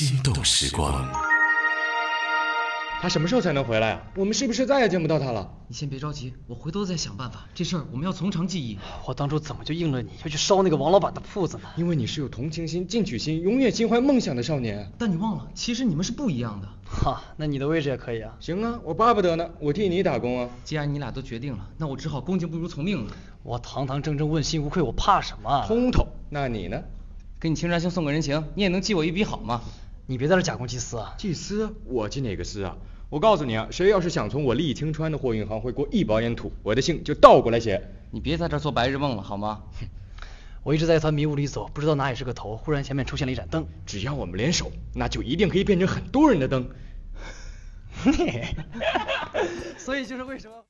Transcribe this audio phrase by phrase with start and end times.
[0.00, 1.10] 心动时光。
[3.02, 4.02] 他什么时候才能回来啊？
[4.14, 5.50] 我们是不是再也见不到他了？
[5.66, 7.48] 你先别着急，我回头再想办法。
[7.52, 8.78] 这事儿我们要从长计议。
[9.06, 11.64] 我当初怎么就应了你，要去烧那个王老板的铺子呢？
[11.74, 14.88] 因为你是有同情心、进取心、永远心怀梦想的少年。
[14.96, 16.68] 但你忘了，其实你们是不一样的。
[16.88, 18.32] 哈，那你的位置也可以啊。
[18.38, 20.48] 行啊，我巴不得呢，我替你打工啊。
[20.62, 23.12] 既然你俩都决定了，那我只好恭敬不如从命了。
[23.42, 25.64] 我堂堂正正、问心无愧，我怕什么？
[25.66, 26.06] 通透。
[26.30, 26.80] 那你呢？
[27.40, 29.60] 给你青山兄送个人情，你也能记我一笔好吗？
[30.10, 31.14] 你别在这假公济私啊！
[31.18, 31.70] 济私？
[31.84, 32.78] 我济哪个私啊？
[33.10, 37.90] 我告诉你啊，谁要是想从我利清川的货运行会过一包烟土，我的信就倒过来写。
[38.10, 39.64] 你别在这做白日梦了，好吗？
[40.62, 42.56] 我一直在一团迷雾里走，不知道哪里是个头。
[42.56, 46.70] 忽然前面出现了一盏灯，只要我们联手，那就一定可以变成很多人的灯。
[49.76, 50.64] 所以就是为什么？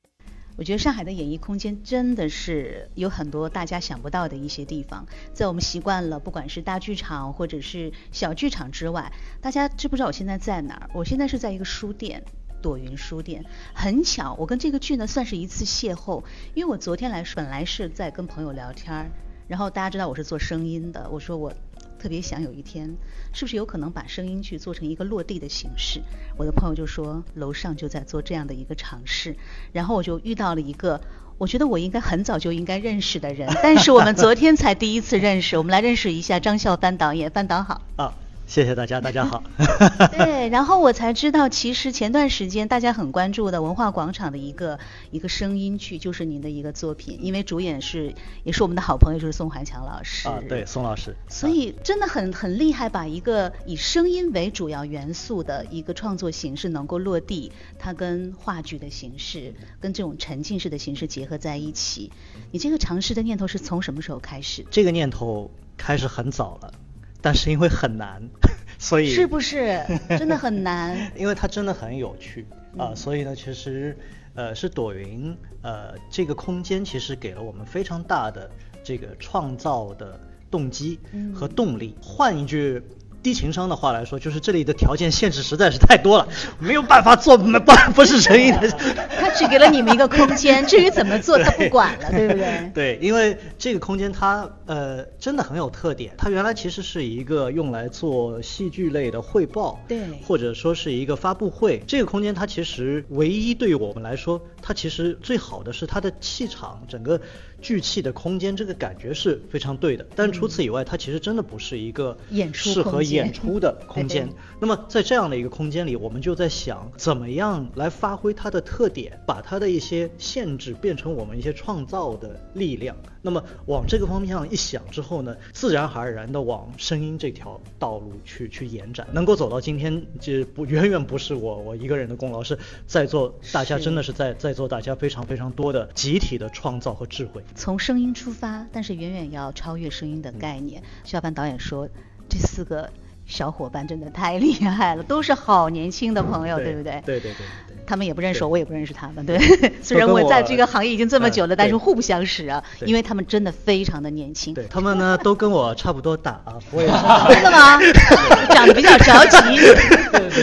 [0.58, 10.90] 我觉得上海的演艺空间真的是有很多大家想不到的一些地方，在我们习惯了不管是大剧场或者是小剧场之外，大家知不知道我现在在哪儿？
[10.94, 12.24] 我现在是在一个书店，
[12.60, 13.44] 朵云书店。
[13.72, 16.24] 很巧，我跟这个剧呢算是一次邂逅，
[16.54, 19.10] 因为我昨天来本来是在跟朋友聊天儿，
[19.46, 21.52] 然后大家知道我是做声音的，我说我。
[21.98, 22.96] 特别想有一天，
[23.32, 26.00] 是不是有可能把声音剧做成一个落地的形式？
[26.36, 29.36] 我的朋友就说楼上就在做这样的一个尝试，
[29.72, 31.00] 然后我就遇到了一个，
[31.36, 35.58] 我觉得我应该很早就应该认识的人，但是我们昨天才第一次认识。
[35.58, 37.82] 我们来认识一下张孝帆导演，帆导好。
[37.96, 38.14] 啊。
[38.48, 39.44] 谢谢大家，大家好。
[40.10, 50.26] 对，然后我才知道，其实前段时间大家很关注的文化广场的一个一个声音剧，就是您的一个作品，因为主演是也是我们的好朋友，就是宋怀强老师。
[50.26, 51.14] 啊，对，宋老师。
[51.28, 62.10] 所以真的很很厉害，把一个以声音为主要元素的一个创作形式能够落地，它跟话剧的形式，跟这种沉浸式的形式结合在一起。
[62.50, 64.64] 你这个尝试的念头是从什么时候开始？
[64.70, 66.72] 这个念头开始很早了。
[67.20, 68.22] 但是因为很难，
[68.78, 69.80] 所以是不是
[70.18, 71.12] 真的很难？
[71.16, 73.96] 因为它真的很有趣啊，所以呢，其实
[74.34, 78.50] 呃是朵云呃这个空间其实给了我们非常大的
[78.84, 80.18] 这个创造的
[80.50, 80.98] 动机
[81.34, 81.94] 和动力。
[82.00, 82.82] 换一句。
[83.28, 86.26] 低情商的话来说，就是这里的条件限制实在是太多了，
[86.58, 87.46] 没有办法做 不
[87.94, 88.66] 不是诚意的。
[89.20, 92.70] 他只给了你们一个空间，至于怎么做他不管了，对不对？
[92.72, 101.82] 对，因为这个空间它呃真的很有特点，它原来其实是一个用来做戏剧类的汇报，对，或者说是一个发布会。
[101.86, 107.20] 这个空间它其实唯一对于我们来说，它其实最好的是它的气场，整个。
[107.60, 110.06] 聚气的空间，这个感觉是非常对的。
[110.14, 112.16] 但除此以外，它其实真的不是一个
[112.52, 114.28] 适合演出的空间。
[114.60, 122.96] 那么在这样的一个空间里，我们就在想，怎么样来发挥它的特点，把它的一些限制变成我们一些创造的力量。
[123.28, 137.42] 那么往这个方向一想之后呢，自然而然的往声音这条道路去去延展，能够走到今天，这不远远不是我我一个人的功劳，是在座大家真的是在在座大家非常非常多的集体的创造和智慧。
[137.54, 140.82] 从声音出发，但是远远要超越声音的概念。
[141.04, 141.86] 肖凡导演说，
[142.30, 142.90] 这四个
[143.28, 147.00] 小伙伴真的太厉害了，都是好年轻的朋友，对不对？
[147.06, 147.46] 对对对。
[147.86, 149.24] 他们也不认识我，我也不认识他们。
[149.24, 149.38] 对，
[149.82, 154.52] 虽然我在这个行业已经这么久了，但是互不相识啊，因为他们真的非常的年轻。
[154.52, 156.94] 对他们呢，都跟我差不多大啊，我也是
[157.32, 157.78] 真的吗？
[158.52, 159.38] 长得比较着急。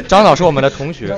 [0.08, 1.16] 张导是我们的同学。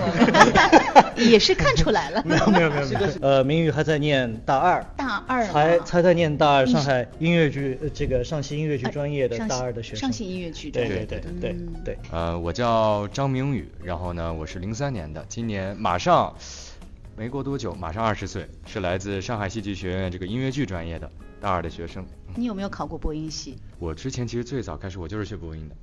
[1.16, 2.22] 也是看出来了。
[2.25, 2.88] 没有没有没有。
[3.22, 4.85] 呃，明宇还在念大二。
[4.95, 5.44] 大二。
[5.45, 10.00] 还还在念大二，上海音乐剧这个上戏音乐剧专业的大二的学生。
[10.00, 11.06] 上戏音乐剧专业。
[11.06, 11.97] 对对对对对。
[12.12, 16.34] 呃，我叫张明宇，然后呢，我是零三年的，今年马上。
[17.19, 21.09] 没过多久，马上二十岁，是来自上海戏剧学院这个音乐剧专业的
[21.41, 22.06] 大二的学生。
[22.35, 23.57] 你有没有考过播音系？
[23.79, 25.75] 我之前其实最早开始我就是学播音的。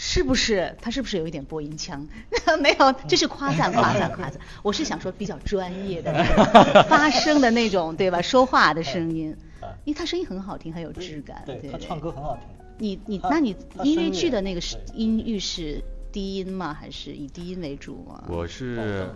[0.00, 0.76] 是不是？
[0.80, 2.06] 他是不是有一点播音腔？
[2.62, 4.40] 没有，这是夸赞，夸赞，夸赞。
[4.62, 6.14] 我是想说比较专业的
[6.88, 8.22] 发声的那种，对吧？
[8.22, 9.36] 说话的声音，
[9.84, 11.42] 因为他声音很好听，很有质感。
[11.44, 12.46] 对他唱歌很好听。
[12.78, 14.60] 你你，那你音乐剧的那个
[14.94, 15.82] 音域是？
[16.10, 16.72] 低音吗？
[16.72, 18.24] 还是以低音为主吗？
[18.28, 19.10] 我是，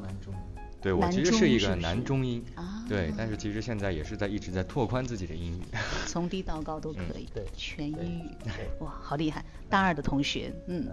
[0.83, 5.63] 对我其实是一个男中音啊，对，但是其实现在也是在一直在拓宽自己的英语，
[6.07, 8.31] 从低到高都可以，对，全英语，
[8.81, 9.45] 哇，好厉害！
[9.71, 10.89] 大二的同学，嗯，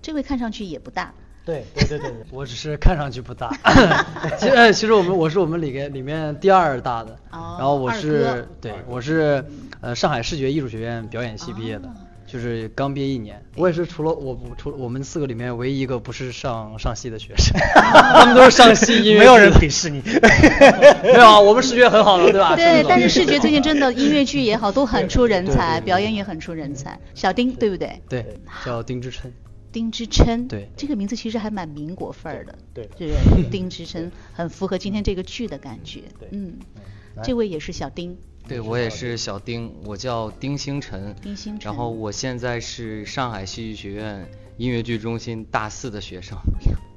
[0.00, 1.12] 这位看上去也不大，
[1.44, 3.50] 对对对对，我只是看上去不大，
[4.38, 9.44] 其实其实我们我是我们里面里面第二大的，然后我是对我是
[9.80, 11.92] 呃上海视觉艺术学院表演系毕业的。
[12.34, 20.02] 就是刚毕业一年，我也是除了我除了我们四个里面唯一一个不是上上戏的学生， 他们都是上戏音乐，没有人鄙视你，
[21.04, 22.56] 没有啊，我们视觉很好的，对吧？
[22.56, 26.98] 对，但是视觉最近真的 音乐剧也好，都很出人才，表演也很出人才。
[27.14, 28.02] 小丁对不对？
[28.08, 28.26] 对，
[28.66, 29.32] 叫丁之琛。
[29.70, 33.48] 丁之琛，对这个名字其实还蛮民国范儿的，对对不对？
[33.48, 36.82] 丁之琛很符合今天这个剧的感觉，对嗯，来
[37.22, 38.16] 这位也是小丁，
[38.48, 41.14] 对我也是小丁，我叫丁星辰。
[41.22, 46.36] 丁星辰然后我现在是上海戏剧学院音乐剧中心大四的学生。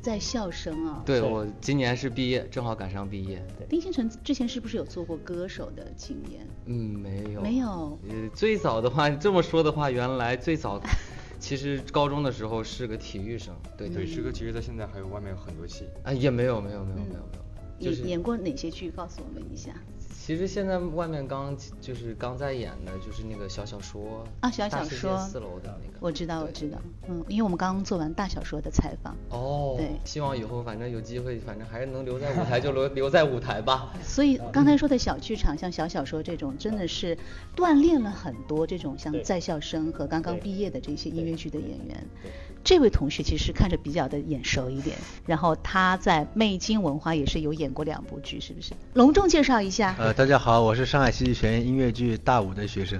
[0.01, 3.45] 在校生啊，对，我今年是毕业，正好赶上毕业。
[3.67, 6.47] 丁星辰之前是不是有做过歌手的经验？
[6.65, 7.41] 嗯，没有。
[7.41, 10.81] 没有呃，最早的话，这么说的话，原来最早，
[11.39, 13.53] 其实高中的时候是个体育生。
[13.77, 15.83] 对对，师哥其实在现在还有外面有很多戏。
[16.03, 17.46] 啊，也没有，没有，没有，没有，没有。
[17.79, 18.91] 就是演演过哪些剧？
[18.91, 19.71] 告诉我们一下。
[20.09, 25.97] 其实现在外面刚就是刚在演的，就是那个小小说啊，小小说四楼的那个。
[26.01, 26.77] 我知道，我知道，
[27.07, 33.93] 嗯，因为我们刚刚做完大小说的采访，哦，对希望以后反正有机会，反正还是能留在舞台就留 留在舞台吧。
[34.03, 37.17] 所以刚才说的小剧场，像小小说这种，真的是
[37.55, 42.31] 锻炼了很多这种像在校生和刚刚毕业的这些音乐剧的演员对。
[42.65, 48.73] 这位同学其实看着比较的眼熟一点，然后他在魅金文化也是有演过两部剧，是不是？
[48.93, 52.99] 隆重介绍一下，呃，大家好，我是上海戏剧学院音乐剧大五的学生，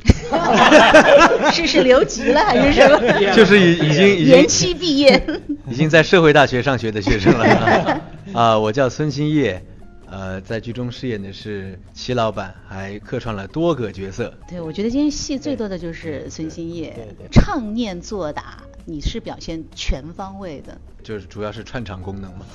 [1.52, 3.00] 是是留级了还是什么？
[3.36, 5.22] 就是已已经已经延期毕业。
[5.70, 8.02] 已经在社会大学上学的学生了。
[8.34, 9.62] 啊、我叫孙兴业，
[10.10, 14.34] 呃，在剧中饰演的是齐老板，还客串了多个角色。
[14.48, 22.46] 对，我觉得今天戏最多的就是孙兴业对对，唱念做打，你是表现全方位的，就是主要是串场功能嘛，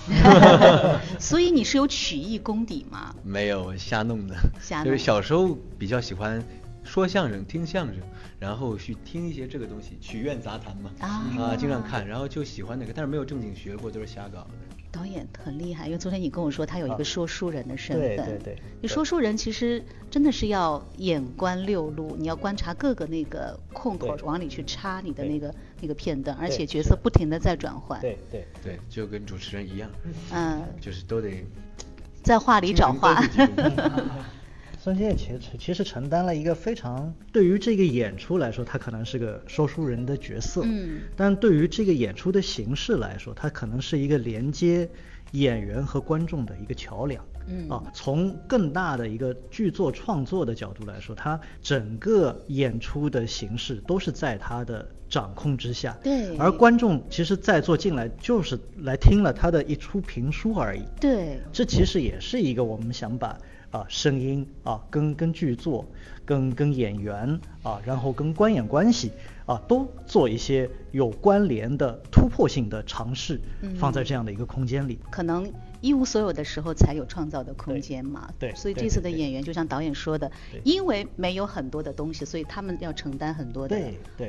[1.21, 3.15] 所以你是有曲艺功底吗？
[3.23, 4.35] 没有瞎弄的。
[4.59, 6.43] 瞎弄就是小时候比较喜欢
[6.85, 7.97] 说相声、听相声，
[8.39, 11.57] 然后去听一些这个东西，曲苑杂谈嘛，啊。
[11.57, 14.51] 经常看，然后就喜欢那个，但是没有正经学过，都是瞎搞的。
[14.91, 18.17] 导演很厉害，因为昨天你跟我说他有一个说书人的身份。
[18.17, 27.99] 对对对你说书人其实真的是要眼观六路，你要观察各个那个空口往里去插你的那个那个片段，而且角色不停的在转换。
[28.03, 28.47] 对对。
[28.63, 29.91] 对，就跟主持人一样，
[30.31, 31.43] 嗯，就是都得
[32.23, 33.19] 在话里找话。
[34.83, 44.91] 孙兴业其实其实承担了一个非常对于这个演出来说，他可能是个说书人的角色，嗯但对于这个演出的形式来说，他可能是一个连接
[45.31, 47.25] 演员和观众的一个桥梁。
[47.47, 55.97] 嗯啊，从更大的一个剧作创作的角度来说，它整个演出的形式都是在他的掌控之下。
[56.03, 60.83] 对而观众其实在座进来就是来听了他的一出评书而已。
[61.01, 63.37] 对，这其实也是一个我们想把
[63.73, 65.85] 啊声音啊跟跟剧作、
[66.25, 69.11] 跟跟演员啊，然后跟观演关系
[69.47, 73.41] 啊都做一些有关联的突破性的尝试，
[73.77, 74.99] 放在这样的一个空间里。
[75.11, 78.29] 可能一无所有的时候才有创造的空间嘛。
[78.39, 80.31] 对所以这次的演员就像导演说的，
[80.65, 83.77] 因为没有很多的东西，所以他们要承担很多的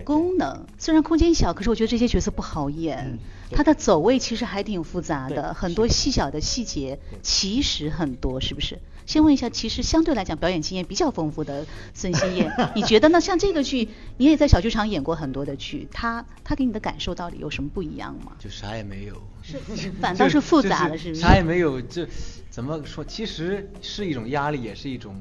[0.06, 0.66] 功能。
[0.80, 3.20] 虽然空间小，可是我觉得这些角色不好演嗯，
[3.52, 8.80] 他的走位其实还挺复杂的，很多细小的细节对其实很多，是不是？
[9.06, 13.20] 先问一下，其实相对来讲表演经验比较丰富的孙兴业， 你觉得呢？
[13.20, 18.34] 像这个剧，你也在小剧场演过很多的剧，他他给你的感受到底有什么不一样吗？
[18.40, 21.22] 就啥也没有，是反倒是复杂了，是不是？
[21.22, 22.08] 啥也没有，这
[22.50, 23.04] 怎么说？
[23.04, 25.16] 其实是一种压力，也是一种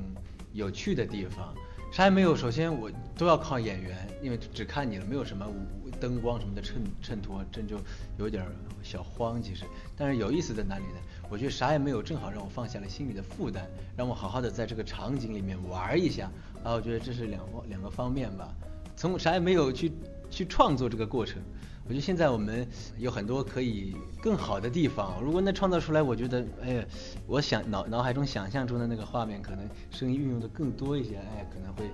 [0.53, 1.53] 有趣的地方。
[1.91, 7.77] 啥也没有，首先我都要靠演员，因为只看你了，没有什么舞灯光什么的衬衬托，真就
[8.19, 8.45] 有点
[8.83, 9.41] 小慌。
[9.41, 9.65] 其实，
[9.97, 10.99] 但是有意思在哪里呢？
[11.31, 13.63] 我觉得啥也没有，正好让我放下了心里的负担，
[13.97, 16.29] 让我好好的在这个场景里面玩一下。
[16.65, 18.53] 啊，我觉得这是两两个方面吧。
[18.97, 19.93] 从啥也没有去
[20.29, 21.41] 去创作这个过程，
[21.85, 22.67] 我觉得现在我们
[22.99, 25.23] 有很多可以更好的地方。
[25.23, 26.85] 如果能创造出来，我觉得，哎呀，
[27.29, 31.89] 我想脑脑海中想象中的那个画面，可能声音运用的更多一些，哎，可能会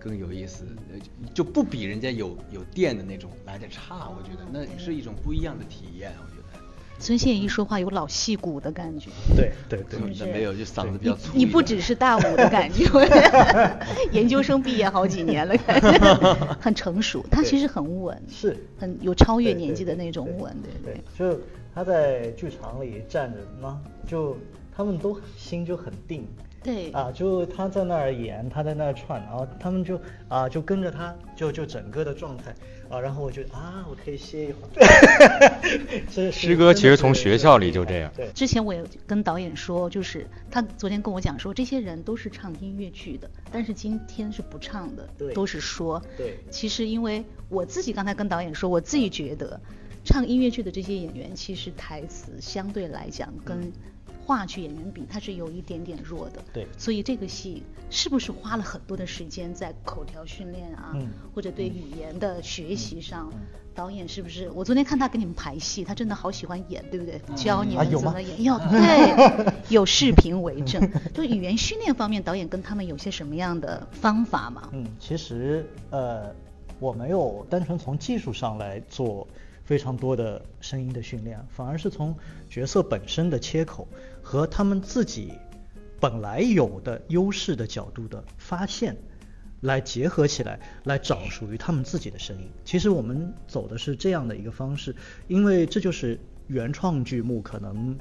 [0.00, 0.98] 更有意思，呃
[1.34, 4.08] 就不比人家有有电的那种来的差。
[4.08, 6.10] 我觉得那是一种不一样的体验。
[6.18, 6.40] 我觉得。
[7.02, 9.08] 孙兴业一说话有老戏骨的感觉。
[9.34, 9.98] 对对对
[10.30, 11.30] 没有，就嗓子比较粗。
[11.34, 12.84] 你不只是大五的感觉，
[14.12, 15.92] 研究生毕业好几年了，感觉
[16.60, 17.24] 很成熟。
[17.30, 21.02] 他其实很稳，是很有超越年纪的那种对稳，对对对。
[21.34, 21.40] 就
[21.74, 24.36] 他在剧场里站着呢，就
[24.76, 26.26] 他们都心就很定。
[26.62, 32.54] 对啊，就他在那儿演，他在那儿串，然后他们就啊就跟着他，就就整个的状态
[32.90, 34.68] 啊，然后我就啊我可以歇一会儿。
[36.12, 46.02] 这是师哥其实从学校里就这样对，之前我也跟导演说，就是他昨天跟我讲说，这些人都是唱音乐剧的，但是今天是不唱的，对都是说。
[46.18, 49.58] 对其实因为我自己刚才跟导演说，我自己觉得，
[50.04, 53.72] 唱音乐剧的这些演员，其实台词相对来讲跟
[54.30, 56.40] 话剧演员比，他是有一点点弱的。
[56.52, 63.28] 对所以这个戏是不是花了很多的时间在口条训练啊，嗯或者对语言的学习上？
[63.74, 64.50] 导演是不是？
[64.50, 67.20] 我昨天看他给你们排戏，他真的好喜欢演，对不对？
[67.34, 70.88] 教你们怎么演，要 对，有视频为证。
[71.12, 74.68] 就语言训练方面，导演跟他们有些什么样的方法吗？
[74.72, 76.32] 嗯，其实呃，
[76.78, 79.26] 我没有单纯从技术上来做
[79.64, 82.14] 非常多的声音的训练，反而是从
[82.50, 83.86] 角色本身的切口
[84.30, 85.32] 和他们自己
[85.98, 88.96] 本来有的优势的角度的发现。
[89.62, 92.48] 来结合起来，来找属于他们自己的声音。
[92.64, 94.94] 其实我们走的是这样的一个方式，
[95.26, 97.98] 因为这就是原创剧目可能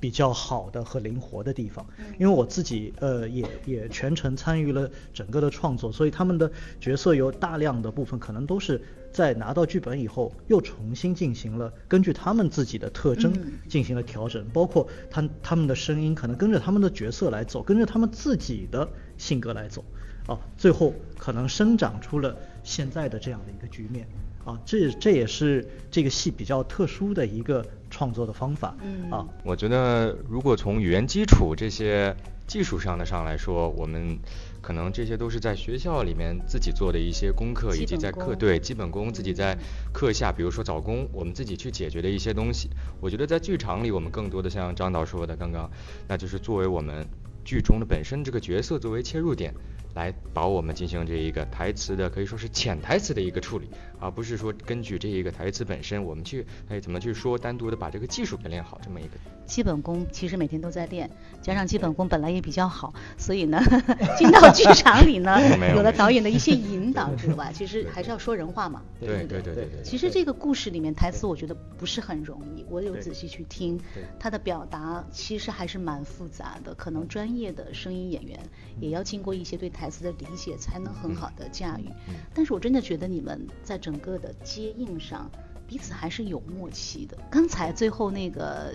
[0.00, 1.86] 比较好的和灵活的地方。
[2.18, 8.80] 因为我自己呃也也全程参与了整个的创作，所以他们的角色有大量的部分可能都是
[9.12, 18.88] 在拿到剧本以后又重新进行了根据他们自己的特征嗯进行了调整，包括他他们的声音可能跟着他们的角色来走，跟着他们自己的
[19.18, 19.84] 性格来走。
[20.26, 24.06] 啊，最后可能生长出了现在的这样的一个局面
[24.44, 29.26] 啊，这这也是这个戏比较特殊的一个创作的方法嗯啊。
[29.44, 34.18] 我觉得，如果从语言基础这些技术上的上来说，我们
[34.62, 39.56] 可能这些都是在学校里面自己做的一些功课，以及在课对基本功自己在
[39.92, 42.70] 课下，比如说早功，我们自己去解决的一些东西。
[43.00, 45.70] 我觉得在剧场里，我们更多的像张导说的刚刚，
[46.08, 47.06] 那就是作为我们
[47.44, 49.54] 剧中的本身这个角色作为切入点。
[49.94, 53.68] 来保我们进行这一个台词的可以说是潜台词的一个处理，
[53.98, 59.10] 而不是说根据这一个台词本身，我们去哎怎么去说，单独的把这个技术给练好这么一个。
[59.46, 61.10] 基本功其实每天都在练，
[61.42, 63.60] 加上基本功本来也比较好，所以呢，
[64.16, 65.36] 进到剧场里呢，
[65.70, 65.82] 有有。
[65.82, 68.82] 了导演的一些引导之外， 其实还是要说人话嘛。
[69.00, 73.80] 对对对对对其实这个故事里面台词，我觉得不是很容易，我有仔细去听，
[74.18, 78.38] 他的表达其实还是蛮复杂的，可能专业的声音演员
[78.78, 81.88] 也要经过一些对台词的理解，才能很好的驾驭。
[82.08, 85.30] 嗯但是我真的觉得你们在整个的接应上，
[85.66, 87.16] 彼此还是有默契的。
[87.30, 88.72] 刚才最后那个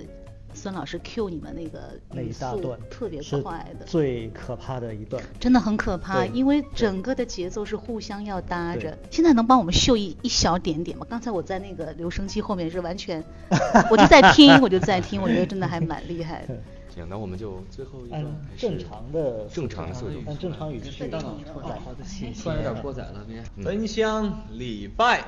[0.53, 5.21] 孙老师 Q 你们那个那一大段特别快的，最可怕的一段。
[5.39, 8.97] 真的很可怕，因为整个的节奏是互相要搭着。
[9.11, 11.05] 现在能帮我们秀一一小点点吗？
[11.09, 13.21] 刚才我在那个留声机后面是完全，
[13.91, 16.55] 我就在听，我就在听，我觉得真的还蛮厉害的。
[16.93, 20.21] 行，那我们就最后一段按还是正常的正常的速度。
[20.27, 23.43] 按正常语气大脑突然好的气息，突然有点过载了，别。
[23.57, 25.23] 嗯焚香礼拜，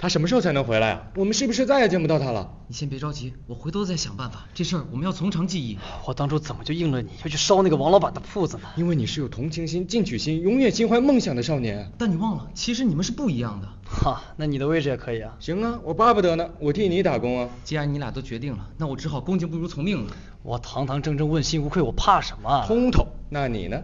[0.00, 1.02] 他什么时候才能回来啊？
[1.14, 2.50] 我们是不是再也见不到他了？
[2.68, 4.46] 你先别着急，我回头再想办法。
[4.54, 5.76] 这事儿我们要从长计议。
[6.06, 8.62] 我当初怎么就应了你，要去烧那个王老板的铺子呢？
[8.76, 11.92] 因为你是有同情心、进取心、永远心怀梦想的少年。
[11.98, 13.68] 但你忘了，其实你们是不一样的。
[13.84, 15.36] 哈，那你的位置也可以啊。
[15.38, 17.50] 行啊，我巴不得呢，我替你打工啊。
[17.62, 20.16] 既然你俩都决定了，那我只好恭敬不如从命了。
[20.42, 22.64] 我堂堂正正、问心无愧，我怕什么啊？
[22.66, 23.78] 通透，那你呢？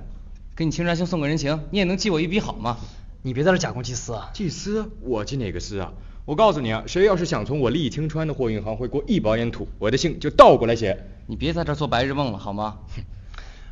[0.56, 2.78] 给你青山兄送个人情，你也能记我一笔好吗？
[3.26, 4.30] 你别在这假公济私啊！
[4.32, 4.88] 济私？
[5.00, 5.92] 我济哪个私啊？
[6.24, 10.96] 我告诉你啊，谁要是想从我利清川的货运行会过一包烟土，我的姓就倒过来写。
[11.26, 12.78] 你别在这做白日梦了好吗？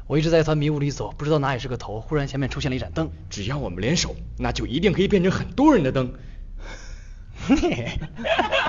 [0.09, 3.09] 我一直在一团迷雾里走，不知道哪里是个头，忽然前面出现了一盏灯。
[3.31, 6.13] 只要我们联手，那就一定可以变成很多人的灯。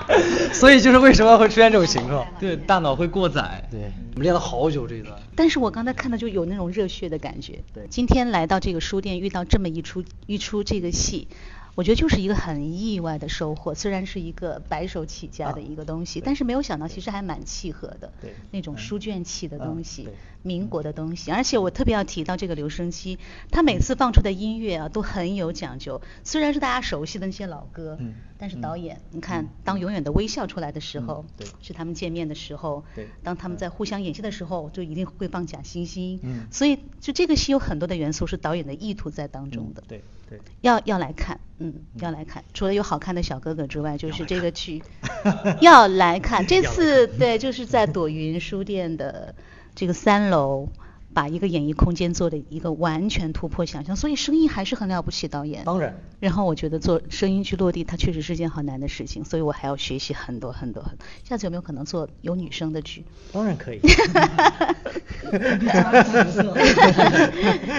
[0.54, 2.26] 所以就是为什么会出现这种情况？
[2.40, 3.68] 对，大脑会过载。
[3.72, 5.14] 对，我们练了好久这一段。
[5.36, 7.60] 但是我刚才看到就有那种热血的感觉。
[7.74, 11.28] 对今天来到这个书店，遇到这么一出一出这个戏，
[11.76, 13.74] 我觉得就是一个很意外的收获。
[13.76, 18.14] 虽然是一个白手起家的一个东西，啊但是没有想到其实还蛮契合的。
[18.22, 21.32] 对那种嗯书卷气的东嗯西，对民国的东西。
[21.32, 23.20] 而且我特别要提到这个留声机，
[23.52, 26.02] 他每次放出的音乐啊都很有讲究。
[26.24, 36.20] 虽然是大家熟悉的那些老歌，嗯但是嗯导演，你看，当永远的微笑出来的时嗯候，对是他们见面的时候，对当他们在互相演戏的时候，就一定会放假惺惺。
[36.24, 39.82] 嗯所以就这个戏有很多的元素是导演的意图在当中的。
[39.82, 39.98] 嗯对
[40.30, 40.40] 对。
[40.62, 42.44] 要要来看，嗯，要来看。
[42.54, 44.82] 除了有好看的小哥哥之外，就是这个剧
[45.62, 46.46] 要来看。
[46.48, 49.36] 这次对，就是在朵云书店的
[49.76, 50.68] 这个三楼，
[51.16, 55.64] 把一个演艺空间做的一个完全突破想象，所以声音还是很了不起，导演。
[55.64, 55.98] 当然。
[56.20, 61.06] 然后我觉得做声音去落地，它确实是件很难的事情，所以我还要学习很多很多很多。
[61.24, 63.06] 下次有没有可能做有女生的剧？
[63.32, 63.80] 当然可以。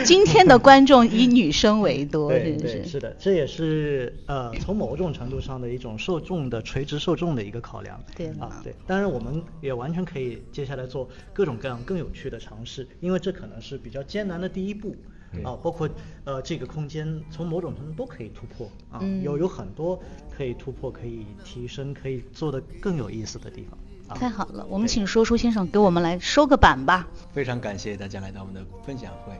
[0.04, 8.02] 今天的观众以女生为多，对是不对是的，这也是呃从某种程度上的一种受众的垂直受众的一个考量。
[8.16, 14.94] 对啊，对，当然我们也完全可以接下来做各种各样更有趣的尝试，因为这可能是比较艰难的第一步
[15.42, 15.90] 啊，包括
[16.22, 23.76] 呃这个空间从某种程度都可以突破啊，嗯有有很多可以突破、可以提升、可以做的更有意思的地方。
[24.06, 27.08] 啊太好了，我们请说书先生给我们来收个板吧。
[27.32, 29.32] 非常感谢大家来到我们的分享会。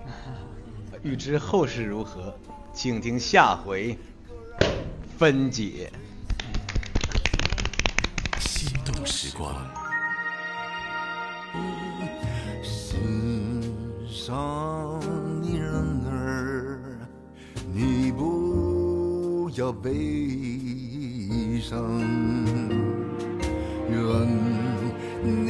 [1.09, 2.37] 欲知后事如何，
[2.75, 3.97] 请听下回
[5.17, 5.93] 分解。
[8.41, 9.86] 心动时光。
[14.27, 15.01] 上
[15.41, 15.71] 你人
[16.11, 16.81] 儿，
[17.73, 21.79] 你不要悲伤，
[23.89, 23.97] 愿
[25.23, 25.47] 你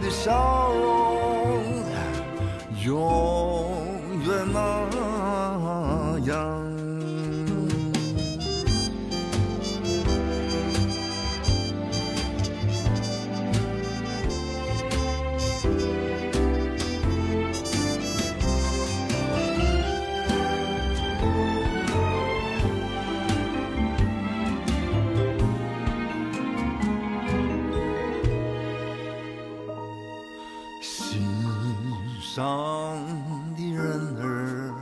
[0.00, 1.74] 的笑容
[2.84, 3.35] 永
[32.36, 32.44] 上
[33.56, 33.82] 的人
[34.22, 34.74] 儿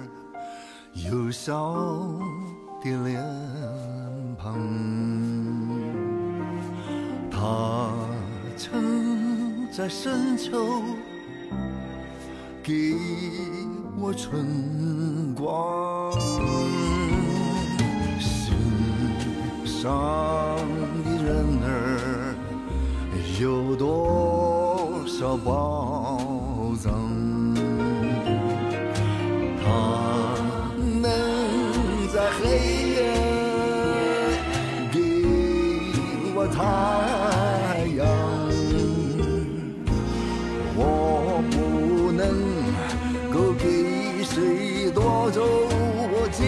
[0.92, 1.72] 有笑
[2.82, 3.22] 的脸
[4.36, 4.58] 庞，
[7.30, 7.92] 他
[8.56, 10.82] 曾在深秋
[12.60, 12.96] 给
[14.00, 16.10] 我春光。
[18.18, 18.52] 心
[19.64, 19.94] 上
[21.04, 22.34] 的人儿
[23.40, 26.18] 有多少宝
[26.82, 27.13] 藏？
[36.64, 36.70] 太
[37.98, 38.06] 阳，
[40.74, 42.24] 我不能
[43.30, 46.40] 够给谁夺走我仅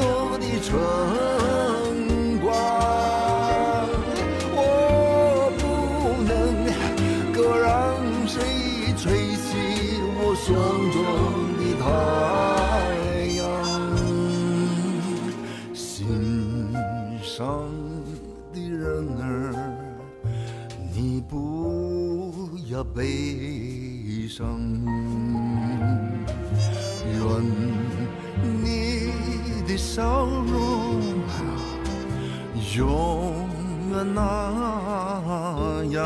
[0.00, 0.02] 有
[0.38, 0.66] 的春
[2.40, 2.44] 光，
[4.56, 4.58] 我
[5.60, 5.62] 不
[6.24, 6.32] 能
[7.32, 7.64] 够让
[8.26, 8.34] 谁
[8.96, 9.04] 吹
[9.36, 9.46] 熄
[10.18, 10.50] 我胸
[10.90, 10.96] 中
[22.92, 24.60] 悲伤，
[27.06, 27.18] 愿
[28.62, 28.66] 你
[29.66, 31.00] 的笑容
[32.76, 33.48] 永
[33.90, 34.20] 远那
[35.90, 36.02] 样，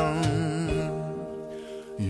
[1.97, 2.07] 愿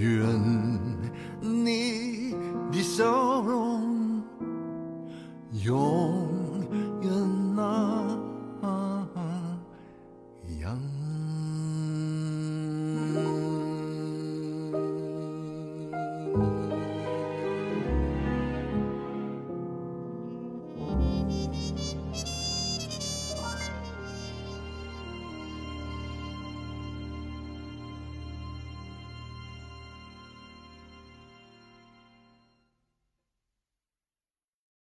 [1.40, 2.36] 你
[2.72, 4.22] 的笑容
[5.64, 5.99] 永